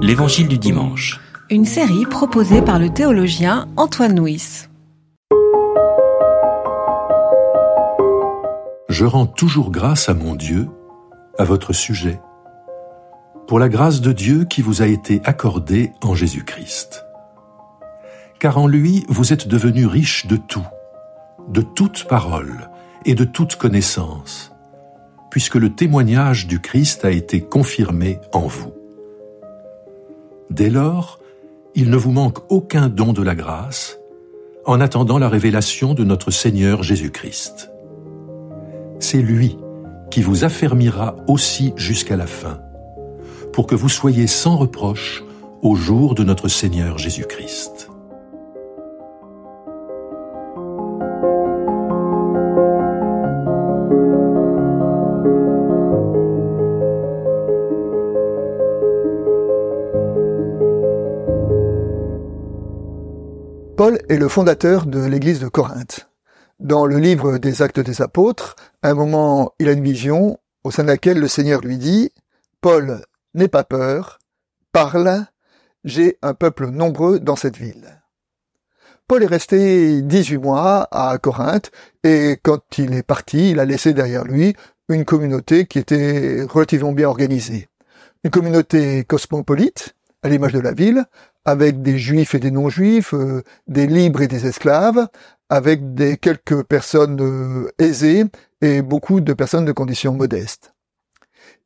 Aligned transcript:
L'Évangile 0.00 0.48
du 0.48 0.56
dimanche. 0.58 1.20
Une 1.50 1.64
série 1.64 2.06
proposée 2.06 2.62
par 2.62 2.78
le 2.78 2.90
théologien 2.90 3.68
Antoine 3.76 4.18
Nuis. 4.18 4.68
Je 8.88 9.04
rends 9.04 9.26
toujours 9.26 9.70
grâce 9.70 10.08
à 10.08 10.14
mon 10.14 10.34
Dieu 10.34 10.68
à 11.38 11.44
votre 11.44 11.72
sujet, 11.72 12.20
pour 13.46 13.58
la 13.58 13.68
grâce 13.68 14.00
de 14.00 14.12
Dieu 14.12 14.44
qui 14.44 14.62
vous 14.62 14.80
a 14.82 14.86
été 14.86 15.20
accordée 15.24 15.92
en 16.02 16.14
Jésus-Christ. 16.14 17.04
Car 18.38 18.58
en 18.58 18.66
lui, 18.66 19.04
vous 19.08 19.32
êtes 19.32 19.48
devenus 19.48 19.86
riches 19.86 20.26
de 20.26 20.36
tout, 20.36 20.66
de 21.48 21.60
toute 21.60 22.04
parole 22.04 22.70
et 23.04 23.14
de 23.14 23.24
toute 23.24 23.56
connaissance, 23.56 24.52
puisque 25.30 25.56
le 25.56 25.74
témoignage 25.74 26.46
du 26.46 26.60
Christ 26.60 27.04
a 27.04 27.10
été 27.10 27.40
confirmé 27.40 28.18
en 28.32 28.46
vous. 28.46 28.77
Dès 30.50 30.70
lors, 30.70 31.18
il 31.74 31.90
ne 31.90 31.96
vous 31.96 32.12
manque 32.12 32.38
aucun 32.50 32.88
don 32.88 33.12
de 33.12 33.22
la 33.22 33.34
grâce, 33.34 33.98
en 34.64 34.80
attendant 34.80 35.18
la 35.18 35.28
révélation 35.28 35.94
de 35.94 36.04
notre 36.04 36.30
Seigneur 36.30 36.82
Jésus-Christ. 36.82 37.70
C'est 38.98 39.22
lui 39.22 39.56
qui 40.10 40.22
vous 40.22 40.44
affermira 40.44 41.16
aussi 41.26 41.72
jusqu'à 41.76 42.16
la 42.16 42.26
fin, 42.26 42.60
pour 43.52 43.66
que 43.66 43.74
vous 43.74 43.88
soyez 43.88 44.26
sans 44.26 44.56
reproche 44.56 45.22
au 45.62 45.74
jour 45.74 46.14
de 46.14 46.24
notre 46.24 46.48
Seigneur 46.48 46.98
Jésus-Christ. 46.98 47.87
Paul 63.78 64.00
est 64.08 64.16
le 64.16 64.26
fondateur 64.26 64.86
de 64.86 65.04
l'église 65.04 65.38
de 65.38 65.46
Corinthe. 65.46 66.10
Dans 66.58 66.84
le 66.84 66.98
livre 66.98 67.38
des 67.38 67.62
Actes 67.62 67.78
des 67.78 68.02
Apôtres, 68.02 68.56
à 68.82 68.90
un 68.90 68.94
moment, 68.94 69.52
il 69.60 69.68
a 69.68 69.72
une 69.72 69.84
vision 69.84 70.40
au 70.64 70.72
sein 70.72 70.82
de 70.82 70.88
laquelle 70.88 71.20
le 71.20 71.28
Seigneur 71.28 71.60
lui 71.60 71.78
dit 71.78 72.10
Paul, 72.60 73.04
n'aie 73.34 73.46
pas 73.46 73.62
peur, 73.62 74.18
parle, 74.72 75.26
j'ai 75.84 76.18
un 76.22 76.34
peuple 76.34 76.70
nombreux 76.70 77.20
dans 77.20 77.36
cette 77.36 77.56
ville. 77.56 78.02
Paul 79.06 79.22
est 79.22 79.26
resté 79.26 80.02
18 80.02 80.38
mois 80.38 80.88
à 80.90 81.16
Corinthe 81.18 81.70
et 82.02 82.36
quand 82.42 82.78
il 82.78 82.94
est 82.94 83.04
parti, 83.04 83.52
il 83.52 83.60
a 83.60 83.64
laissé 83.64 83.92
derrière 83.92 84.24
lui 84.24 84.56
une 84.88 85.04
communauté 85.04 85.66
qui 85.66 85.78
était 85.78 86.42
relativement 86.50 86.90
bien 86.90 87.08
organisée. 87.08 87.68
Une 88.24 88.32
communauté 88.32 89.04
cosmopolite, 89.04 89.94
à 90.22 90.28
l'image 90.28 90.52
de 90.52 90.60
la 90.60 90.72
ville, 90.72 91.04
avec 91.44 91.82
des 91.82 91.98
juifs 91.98 92.34
et 92.34 92.38
des 92.38 92.50
non-juifs, 92.50 93.14
euh, 93.14 93.42
des 93.66 93.86
libres 93.86 94.22
et 94.22 94.28
des 94.28 94.46
esclaves, 94.46 95.06
avec 95.48 95.94
des 95.94 96.16
quelques 96.16 96.62
personnes 96.64 97.20
euh, 97.20 97.70
aisées 97.78 98.24
et 98.60 98.82
beaucoup 98.82 99.20
de 99.20 99.32
personnes 99.32 99.64
de 99.64 99.72
conditions 99.72 100.14
modestes. 100.14 100.74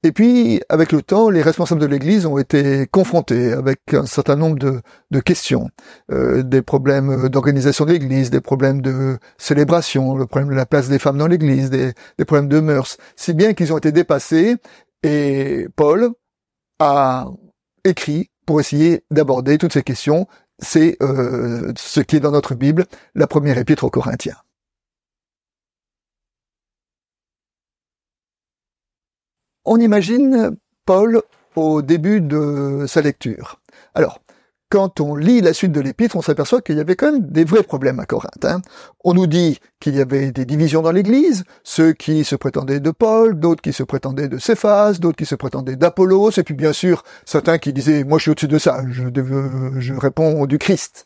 Et 0.05 0.11
puis, 0.11 0.61
avec 0.69 0.91
le 0.91 1.01
temps, 1.01 1.31
les 1.31 1.43
responsables 1.43 1.81
de 1.81 1.87
l'Église 1.87 2.27
ont 2.27 2.37
été 2.39 2.89
confrontés 2.89 3.53
avec 3.53 3.81
un 3.93 4.07
certain 4.07 4.35
nombre 4.35 4.59
de, 4.59 5.21
questions, 5.21 5.71
euh, 6.11 6.43
des 6.43 6.61
problèmes 6.61 7.29
d'organisation 7.29 7.85
de 7.85 7.93
l'Église, 7.93 8.31
des 8.31 8.41
problèmes 8.41 8.83
de 8.83 9.19
célébration, 9.39 10.17
le 10.17 10.27
problème 10.27 10.51
de 10.51 10.57
la 10.57 10.67
place 10.67 10.89
des 10.89 10.99
femmes 10.99 11.19
dans 11.19 11.29
l'Église, 11.29 11.71
des, 11.71 11.93
des 12.19 12.25
problèmes 12.25 12.49
de 12.49 12.59
mœurs, 12.59 12.97
si 13.15 13.33
bien 13.33 13.55
qu'ils 13.55 13.73
ont 13.73 13.79
été 13.79 13.93
dépassés. 13.93 14.57
Et 15.05 15.69
Paul 15.77 16.11
a 16.81 17.27
écrit 17.85 18.32
pour 18.47 18.61
essayer 18.61 19.05
d'aborder 19.11 19.59
toutes 19.59 19.73
ces 19.73 19.83
questions. 19.83 20.27
C'est 20.59 20.97
euh, 21.03 21.73
ce 21.77 22.01
qui 22.01 22.17
est 22.17 22.21
dans 22.21 22.31
notre 22.31 22.55
Bible, 22.55 22.87
la 23.15 23.27
première 23.27 23.59
épître 23.59 23.85
aux 23.85 23.91
Corinthiens. 23.91 24.37
On 29.65 29.79
imagine 29.79 30.57
Paul 30.87 31.23
au 31.55 31.83
début 31.83 32.21
de 32.21 32.85
sa 32.89 33.01
lecture. 33.01 33.61
Alors, 33.95 34.21
quand 34.73 35.01
on 35.01 35.15
lit 35.15 35.43
la 35.43 35.53
suite 35.53 35.73
de 35.73 35.83
l'épître, 35.83 36.17
on 36.17 36.23
s'aperçoit 36.23 36.63
qu'il 36.63 36.79
y 36.79 36.81
avait 36.81 36.97
quand 36.97 37.13
même 37.13 37.27
des 37.27 37.45
vrais 37.45 37.63
problèmes 37.63 38.01
à 38.01 38.07
Corinthe. 38.07 38.47
Hein. 38.47 38.63
On 39.05 39.13
nous 39.13 39.27
dit 39.27 39.59
qu'il 39.81 39.95
y 39.95 40.01
avait 40.01 40.33
des 40.33 40.47
divisions 40.47 40.81
dans 40.81 40.93
l'Église, 40.93 41.45
ceux 41.63 41.93
qui 41.93 42.25
se 42.25 42.37
prétendaient 42.37 42.81
de 42.81 42.91
Paul, 42.91 43.39
d'autres 43.39 43.61
qui 43.61 43.75
se 43.75 43.83
prétendaient 43.83 44.29
de 44.29 44.39
Céphas, 44.39 44.95
d'autres 44.95 45.19
qui 45.19 45.27
se 45.27 45.35
prétendaient 45.35 45.77
d'Apollos, 45.77 46.31
et 46.39 46.43
puis 46.43 46.55
bien 46.55 46.73
sûr 46.73 47.05
certains 47.27 47.59
qui 47.59 47.75
disaient 47.75 48.03
moi 48.03 48.17
je 48.17 48.23
suis 48.23 48.31
au-dessus 48.31 48.49
de 48.49 48.57
ça, 48.57 48.81
je, 48.89 49.93
réponds 49.93 50.47
du 50.47 50.57
Christ. 50.57 51.05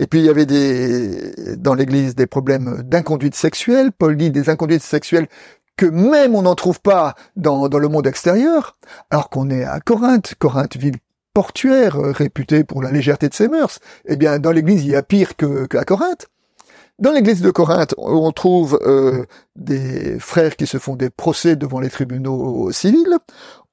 Et 0.00 0.08
puis 0.08 0.18
il 0.18 0.24
y 0.24 0.28
avait 0.28 0.46
des 0.46 1.56
dans 1.58 1.74
l'Église 1.74 2.16
des 2.16 2.26
problèmes 2.26 2.82
d'inconduite 2.82 3.36
sexuelle. 3.36 3.92
Paul 3.96 4.16
dit 4.16 4.32
des 4.32 4.50
inconduites 4.50 4.82
sexuelles 4.82 5.28
que 5.76 5.86
même 5.86 6.34
on 6.34 6.42
n'en 6.42 6.56
trouve 6.56 6.80
pas 6.80 7.14
dans, 7.36 7.68
dans 7.68 7.78
le 7.78 7.86
monde 7.86 8.08
extérieur, 8.08 8.76
alors 9.10 9.30
qu'on 9.30 9.48
est 9.48 9.62
à 9.62 9.78
Corinthe, 9.78 10.34
Corinthe 10.40 10.76
ville 10.76 10.96
portuaire 11.36 11.96
euh, 11.96 12.12
réputé 12.12 12.64
pour 12.64 12.82
la 12.82 12.90
légèreté 12.90 13.28
de 13.28 13.34
ses 13.34 13.48
mœurs. 13.48 13.78
Eh 14.06 14.16
bien, 14.16 14.38
dans 14.38 14.52
l'église, 14.52 14.86
il 14.86 14.92
y 14.92 14.96
a 14.96 15.02
pire 15.02 15.36
que, 15.36 15.66
qu'à 15.66 15.84
Corinthe. 15.84 16.28
Dans 16.98 17.12
l'église 17.12 17.42
de 17.42 17.50
Corinthe, 17.50 17.94
on 17.98 18.32
trouve 18.32 18.78
euh, 18.86 19.26
des 19.54 20.18
frères 20.18 20.56
qui 20.56 20.66
se 20.66 20.78
font 20.78 20.96
des 20.96 21.10
procès 21.10 21.54
devant 21.54 21.78
les 21.78 21.90
tribunaux 21.90 22.72
civils. 22.72 23.18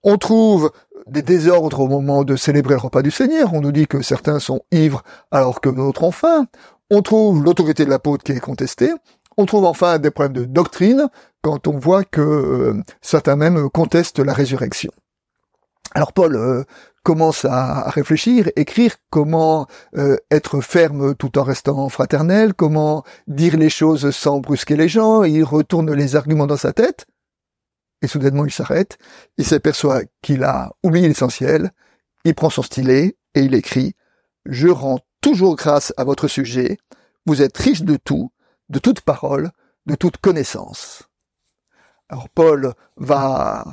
On 0.04 0.18
trouve 0.18 0.74
des 1.08 1.22
désordres 1.22 1.80
au 1.80 1.88
moment 1.88 2.26
de 2.26 2.36
célébrer 2.36 2.74
le 2.74 2.82
repas 2.82 3.02
du 3.02 3.12
Seigneur. 3.12 3.54
On 3.54 3.62
nous 3.62 3.72
dit 3.72 3.88
que 3.88 4.02
certains 4.02 4.40
sont 4.40 4.64
ivres 4.74 5.02
alors 5.32 5.62
que 5.62 5.70
d'autres 5.70 6.04
ont 6.04 6.12
faim. 6.12 6.48
On 6.92 7.02
trouve 7.02 7.46
l'autorité 7.46 7.86
de 7.86 7.90
l'apôtre 7.90 8.26
qui 8.26 8.34
est 8.34 8.42
contestée. 8.42 8.92
On 9.38 9.46
trouve 9.46 9.64
enfin 9.64 10.00
des 10.00 10.12
problèmes 10.12 10.34
de 10.34 10.44
doctrine 10.44 11.08
quand 11.42 11.70
on 11.70 11.80
voit 11.80 12.04
que 12.04 12.20
euh, 12.20 12.84
certains 13.02 13.38
même 13.38 13.70
contestent 13.70 14.20
la 14.20 14.34
résurrection. 14.34 14.92
Alors 15.96 16.12
Paul 16.12 16.66
commence 17.04 17.46
à 17.46 17.90
réfléchir, 17.90 18.50
écrire 18.56 18.96
comment 19.10 19.68
euh, 19.98 20.18
être 20.32 20.62
ferme 20.62 21.16
tout 21.16 21.38
en 21.38 21.44
restant 21.44 21.90
fraternel, 21.90 22.54
comment 22.54 23.04
dire 23.28 23.58
les 23.58 23.70
choses 23.70 24.12
sans 24.12 24.40
brusquer 24.40 24.76
les 24.76 24.88
gens, 24.88 25.24
il 25.24 25.44
retourne 25.44 25.94
les 25.94 26.16
arguments 26.16 26.48
dans 26.48 26.58
sa 26.58 26.74
tête, 26.74 27.06
et 28.02 28.08
soudainement 28.08 28.46
il 28.46 28.52
s'arrête, 28.52 28.98
il 29.38 29.46
s'aperçoit 29.46 30.02
qu'il 30.22 30.44
a 30.44 30.72
oublié 30.82 31.08
l'essentiel, 31.08 31.72
il 32.24 32.36
prend 32.36 32.50
son 32.50 32.64
stylet 32.64 33.18
et 33.36 33.42
il 33.42 33.54
écrit 33.54 33.96
«Je 34.46 34.70
rends 34.70 35.00
toujours 35.22 35.56
grâce 35.56 35.94
à 35.98 36.04
votre 36.04 36.28
sujet, 36.28 36.78
vous 37.26 37.42
êtes 37.42 37.58
riche 37.58 37.84
de 37.84 37.98
tout, 37.98 38.32
de 38.70 38.80
toute 38.80 39.02
parole, 39.02 39.52
de 39.86 39.96
toute 39.96 40.18
connaissance.» 40.18 41.04
Alors 42.10 42.30
Paul 42.30 42.74
va 42.98 43.66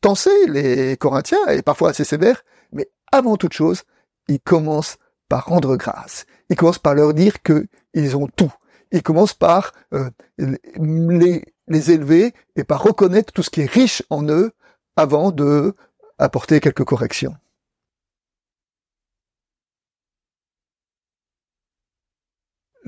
tenser 0.00 0.46
les 0.46 0.96
Corinthiens, 0.96 1.46
et 1.48 1.62
parfois 1.62 1.90
assez 1.90 2.04
sévère, 2.04 2.42
mais 2.72 2.88
avant 3.12 3.36
toute 3.36 3.52
chose, 3.52 3.82
il 4.28 4.40
commence 4.40 4.98
par 5.28 5.46
rendre 5.46 5.76
grâce. 5.76 6.26
Il 6.50 6.56
commence 6.56 6.78
par 6.78 6.94
leur 6.94 7.14
dire 7.14 7.42
qu'ils 7.42 8.16
ont 8.16 8.28
tout. 8.28 8.52
Il 8.92 9.02
commence 9.02 9.34
par 9.34 9.72
euh, 9.92 10.10
les, 10.38 11.44
les 11.68 11.90
élever 11.90 12.32
et 12.56 12.64
par 12.64 12.82
reconnaître 12.82 13.32
tout 13.32 13.42
ce 13.42 13.50
qui 13.50 13.62
est 13.62 13.70
riche 13.70 14.02
en 14.10 14.26
eux 14.28 14.52
avant 14.96 15.30
de 15.30 15.74
apporter 16.18 16.60
quelques 16.60 16.84
corrections. 16.84 17.34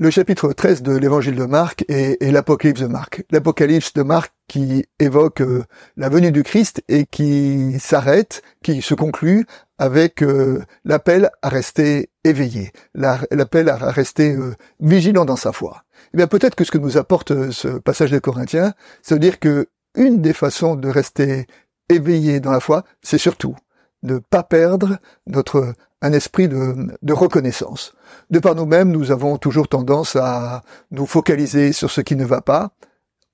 Le 0.01 0.09
chapitre 0.09 0.51
13 0.51 0.81
de 0.81 0.97
l'évangile 0.97 1.35
de 1.35 1.45
Marc 1.45 1.85
est, 1.87 2.19
l'Apocalypse 2.23 2.81
de 2.81 2.87
Marc. 2.87 3.23
L'Apocalypse 3.29 3.93
de 3.93 4.01
Marc 4.01 4.33
qui 4.47 4.83
évoque 4.97 5.41
euh, 5.41 5.63
la 5.95 6.09
venue 6.09 6.31
du 6.31 6.41
Christ 6.41 6.83
et 6.87 7.05
qui 7.05 7.79
s'arrête, 7.79 8.41
qui 8.63 8.81
se 8.81 8.95
conclut 8.95 9.45
avec 9.77 10.23
euh, 10.23 10.63
l'appel 10.85 11.29
à 11.43 11.49
rester 11.49 12.09
éveillé, 12.23 12.71
l'appel 12.95 13.69
à 13.69 13.75
rester 13.75 14.33
euh, 14.33 14.55
vigilant 14.79 15.23
dans 15.23 15.35
sa 15.35 15.51
foi. 15.51 15.83
Eh 16.15 16.17
bien 16.17 16.25
peut-être 16.25 16.55
que 16.55 16.63
ce 16.63 16.71
que 16.71 16.79
nous 16.79 16.97
apporte 16.97 17.51
ce 17.51 17.67
passage 17.67 18.09
des 18.09 18.21
Corinthiens, 18.21 18.73
c'est 19.03 19.13
de 19.13 19.19
dire 19.19 19.39
que 19.39 19.67
une 19.93 20.19
des 20.19 20.33
façons 20.33 20.73
de 20.73 20.89
rester 20.89 21.45
éveillé 21.89 22.39
dans 22.39 22.51
la 22.51 22.59
foi, 22.59 22.85
c'est 23.03 23.19
surtout 23.19 23.55
ne 24.01 24.17
pas 24.17 24.41
perdre 24.41 24.97
notre 25.27 25.75
un 26.01 26.13
esprit 26.13 26.47
de, 26.47 26.75
de 27.01 27.13
reconnaissance. 27.13 27.93
De 28.29 28.39
par 28.39 28.55
nous-mêmes, 28.55 28.91
nous 28.91 29.11
avons 29.11 29.37
toujours 29.37 29.67
tendance 29.67 30.15
à 30.15 30.63
nous 30.89 31.05
focaliser 31.05 31.73
sur 31.73 31.91
ce 31.91 32.01
qui 32.01 32.15
ne 32.15 32.25
va 32.25 32.41
pas. 32.41 32.71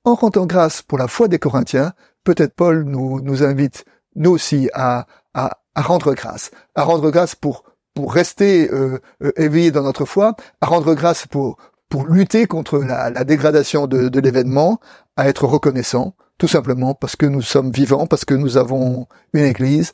En 0.04 0.16
rendant 0.16 0.46
grâce 0.46 0.81
pour 0.81 0.98
la 0.98 1.08
foi 1.08 1.28
des 1.28 1.40
Corinthiens, 1.40 1.94
peut-être 2.24 2.56
Paul 2.56 2.84
nous, 2.84 3.22
nous 3.22 3.44
invite, 3.44 3.86
nous 4.16 4.31
aussi, 4.31 4.69
à, 4.74 5.08
à, 5.34 5.60
à 5.75 5.81
rendre 5.81 6.14
grâce. 6.14 6.52
À 6.75 6.84
rendre 6.84 7.10
grâce 7.10 7.36
pour, 7.36 7.64
pour 7.94 8.14
rester 8.14 8.69
euh, 8.72 9.00
euh 9.24 9.31
éveillé 9.38 9.72
dans 9.72 9.84
notre 9.84 10.06
foi, 10.06 10.36
à 10.62 10.68
rendre 10.68 10.94
grâce 10.94 11.25
pour, 11.28 11.58
pour 11.90 12.06
lutter 12.08 12.48
contre 12.48 12.80
la, 12.80 13.10
la 13.10 13.24
dégradation 13.24 13.88
de, 13.88 14.10
de 14.10 14.19
l'événement, 14.19 14.80
à 15.16 15.28
être 15.30 15.46
reconnaissant, 15.46 16.16
tout 16.38 16.48
simplement 16.48 16.94
parce 16.94 17.16
que 17.16 17.25
nous 17.25 17.42
sommes 17.42 17.72
vivants, 17.72 18.08
parce 18.08 18.25
que 18.25 18.34
nous 18.34 18.58
avons 18.58 19.08
une 19.34 19.44
église, 19.44 19.94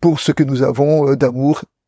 pour 0.00 0.20
ce 0.20 0.32
que 0.32 0.42
nous 0.42 0.62
avons 0.62 1.08
euh, 1.08 1.16
d'amour, 1.16 1.64